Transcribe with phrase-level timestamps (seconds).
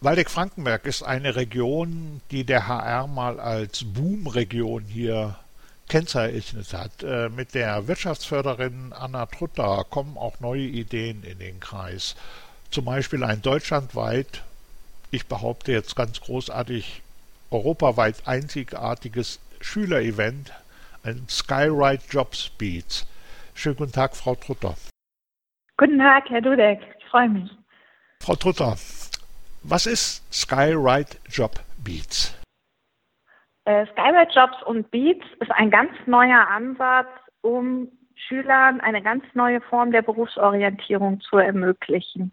[0.00, 5.36] Waldeck-Frankenberg ist eine Region, die der HR mal als Boomregion hier
[5.88, 7.02] kennzeichnet hat.
[7.02, 12.14] Äh, mit der Wirtschaftsförderin Anna Trutter kommen auch neue Ideen in den Kreis.
[12.70, 14.42] Zum Beispiel ein deutschlandweit,
[15.10, 17.02] ich behaupte jetzt ganz großartig,
[17.50, 20.52] europaweit einzigartiges Schülerevent,
[21.04, 23.06] ein Skyride Jobs Beats.
[23.54, 24.74] Schönen guten Tag, Frau Trutter.
[25.78, 26.80] Guten Tag, Herr Dudek.
[26.98, 27.50] Ich freue mich.
[28.20, 28.76] Frau Trutter,
[29.68, 31.52] was ist Skyride Job
[31.84, 32.38] Beats?
[33.64, 37.08] Äh, Skyride Jobs und Beats ist ein ganz neuer Ansatz,
[37.40, 42.32] um Schülern eine ganz neue Form der Berufsorientierung zu ermöglichen.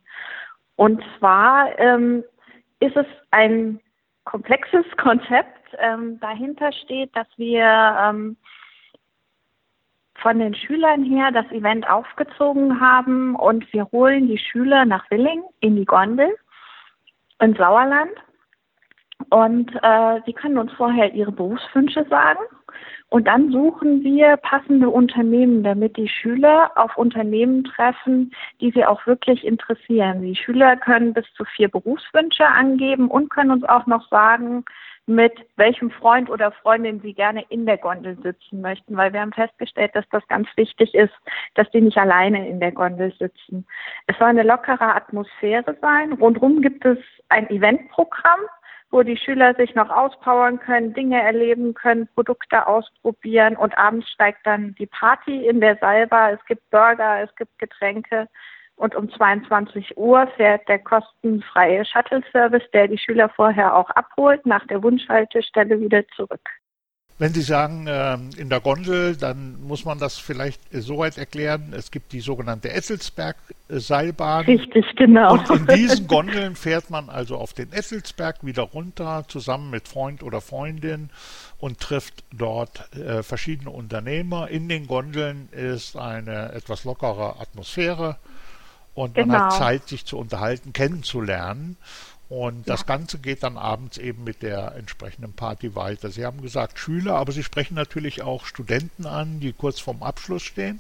[0.76, 2.24] Und zwar ähm,
[2.80, 3.80] ist es ein
[4.26, 5.60] komplexes Konzept.
[5.80, 8.38] Ähm, dahinter steht, dass wir ähm,
[10.16, 15.44] von den Schülern her das Event aufgezogen haben und wir holen die Schüler nach Willing
[15.60, 16.30] in die Gondel
[17.40, 18.12] in Sauerland.
[19.30, 22.42] Und äh, sie können uns vorher ihre Berufswünsche sagen.
[23.10, 29.06] Und dann suchen wir passende Unternehmen, damit die Schüler auf Unternehmen treffen, die sie auch
[29.06, 30.24] wirklich interessieren.
[30.24, 34.66] Die Schüler können bis zu vier Berufswünsche angeben und können uns auch noch sagen,
[35.06, 39.34] mit welchem Freund oder Freundin sie gerne in der Gondel sitzen möchten, weil wir haben
[39.34, 41.14] festgestellt, dass das ganz wichtig ist,
[41.56, 43.66] dass die nicht alleine in der Gondel sitzen.
[44.08, 46.14] Es soll eine lockere Atmosphäre sein.
[46.14, 48.40] Rundrum gibt es ein Eventprogramm,
[48.92, 54.46] wo die Schüler sich noch auspowern können, Dinge erleben können, Produkte ausprobieren und abends steigt
[54.46, 56.32] dann die Party in der Salba.
[56.32, 58.30] Es gibt Burger, es gibt Getränke
[58.84, 64.68] und um 22 Uhr fährt der kostenfreie Shuttle-Service, der die Schüler vorher auch abholt, nach
[64.68, 66.42] der Wunschhaltestelle wieder zurück.
[67.18, 71.72] Wenn Sie sagen, ähm, in der Gondel, dann muss man das vielleicht so weit erklären.
[71.74, 74.44] Es gibt die sogenannte Esselsberg-Seilbahn.
[74.46, 75.36] Richtig, genau.
[75.36, 80.24] Und in diesen Gondeln fährt man also auf den Esselsberg wieder runter, zusammen mit Freund
[80.24, 81.10] oder Freundin
[81.58, 84.50] und trifft dort äh, verschiedene Unternehmer.
[84.50, 88.18] In den Gondeln ist eine etwas lockere Atmosphäre
[88.96, 89.34] und genau.
[89.34, 89.54] man hat.
[89.54, 91.78] Zeit, sich zu unterhalten, kennenzulernen.
[92.30, 92.74] Und ja.
[92.74, 96.10] das Ganze geht dann abends eben mit der entsprechenden Party weiter.
[96.10, 100.42] Sie haben gesagt Schüler, aber Sie sprechen natürlich auch Studenten an, die kurz vorm Abschluss
[100.42, 100.80] stehen.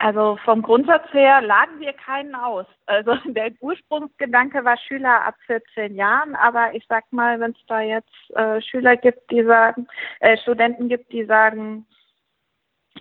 [0.00, 2.66] Also vom Grundsatz her laden wir keinen aus.
[2.86, 7.80] Also der Ursprungsgedanke war Schüler ab 14 Jahren, aber ich sag mal, wenn es da
[7.80, 9.88] jetzt äh, Schüler gibt, die sagen,
[10.20, 11.84] äh, Studenten gibt, die sagen,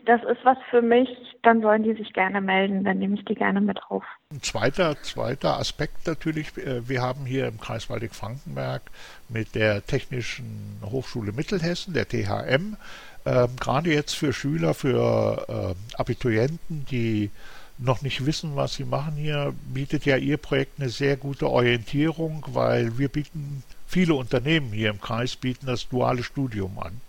[0.07, 1.09] das ist was für mich,
[1.44, 4.03] dann sollen die sich gerne melden, dann nehme ich die gerne mit auf.
[4.31, 8.84] Ein zweiter, zweiter Aspekt natürlich, äh, wir haben hier im Kreis Waldeck-Frankenberg
[9.28, 12.78] mit der Technischen Hochschule Mittelhessen, der THM,
[13.25, 17.29] äh, gerade jetzt für Schüler, für äh, Abiturienten, die
[17.78, 22.44] noch nicht wissen, was sie machen hier, bietet ja Ihr Projekt eine sehr gute Orientierung,
[22.47, 27.01] weil wir bieten, viele Unternehmen hier im Kreis bieten das duale Studium an.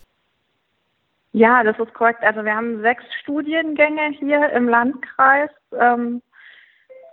[1.33, 2.23] Ja, das ist korrekt.
[2.23, 6.23] Also wir haben sechs Studiengänge hier im Landkreis, ähm,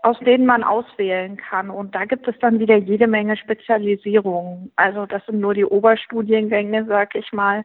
[0.04, 1.70] aus denen man auswählen kann.
[1.70, 4.72] Und da gibt es dann wieder jede Menge Spezialisierungen.
[4.76, 7.64] Also das sind nur die Oberstudiengänge, sag ich mal.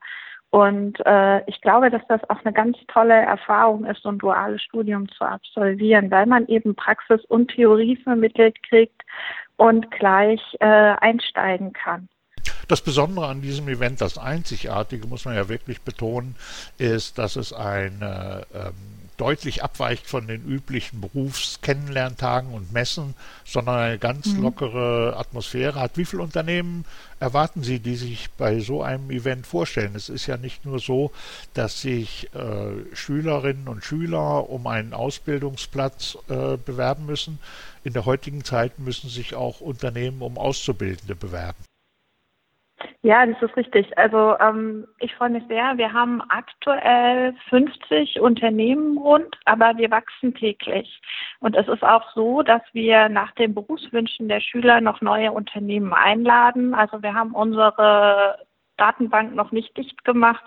[0.51, 4.61] Und äh, ich glaube, dass das auch eine ganz tolle Erfahrung ist, so ein duales
[4.63, 9.03] Studium zu absolvieren, weil man eben Praxis und Theorie vermittelt kriegt
[9.57, 12.10] und gleich äh, einsteigen kann.
[12.69, 16.37] Das Besondere an diesem Event, das Einzigartige, muss man ja wirklich betonen,
[16.79, 18.75] ist, dass es eine ähm,
[19.21, 23.15] deutlich abweicht von den üblichen Berufskennenlerntagen und Messen,
[23.45, 24.43] sondern eine ganz mhm.
[24.43, 25.99] lockere Atmosphäre hat.
[25.99, 26.87] Wie viele Unternehmen
[27.19, 29.95] erwarten Sie, die sich bei so einem Event vorstellen?
[29.95, 31.13] Es ist ja nicht nur so,
[31.53, 37.39] dass sich äh, Schülerinnen und Schüler um einen Ausbildungsplatz äh, bewerben müssen.
[37.85, 41.70] In der heutigen Zeit müssen sich auch Unternehmen um Auszubildende bewerben.
[43.03, 43.97] Ja, das ist richtig.
[43.97, 45.77] Also ähm, ich freue mich sehr.
[45.77, 51.01] Wir haben aktuell 50 Unternehmen rund, aber wir wachsen täglich.
[51.41, 55.93] Und es ist auch so, dass wir nach den Berufswünschen der Schüler noch neue Unternehmen
[55.93, 56.75] einladen.
[56.75, 58.39] Also wir haben unsere
[58.77, 60.45] Datenbank noch nicht dicht gemacht,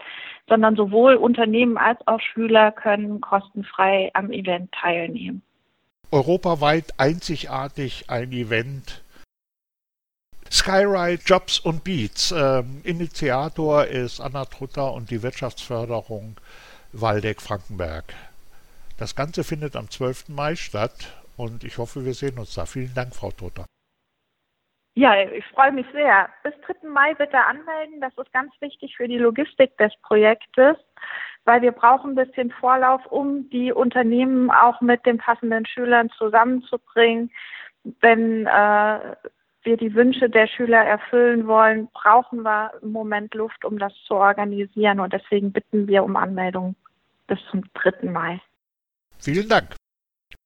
[0.48, 5.42] sondern sowohl Unternehmen als auch Schüler können kostenfrei am Event teilnehmen.
[6.12, 9.03] Europaweit einzigartig ein Event
[10.54, 12.32] Skyride Jobs und Beats.
[12.32, 16.36] Ähm, Initiator ist Anna Trutter und die Wirtschaftsförderung
[16.92, 18.14] Waldeck-Frankenberg.
[19.00, 20.30] Das Ganze findet am 12.
[20.30, 22.68] Mai statt und ich hoffe, wir sehen uns da.
[22.68, 23.66] Vielen Dank, Frau Trutter.
[24.94, 26.30] Ja, ich freue mich sehr.
[26.44, 26.88] Bis 3.
[26.88, 28.00] Mai bitte anmelden.
[28.00, 30.78] Das ist ganz wichtig für die Logistik des Projektes,
[31.46, 37.32] weil wir brauchen ein bisschen Vorlauf, um die Unternehmen auch mit den passenden Schülern zusammenzubringen.
[38.02, 39.16] Wenn äh,
[39.63, 44.15] wir die Wünsche der Schüler erfüllen wollen, brauchen wir im Moment Luft, um das zu
[44.15, 45.00] organisieren.
[45.00, 46.75] Und deswegen bitten wir um Anmeldung
[47.27, 48.10] bis zum 3.
[48.10, 48.42] Mai.
[49.19, 49.75] Vielen Dank.